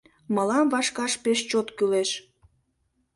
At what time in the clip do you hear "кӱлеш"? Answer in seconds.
1.77-2.09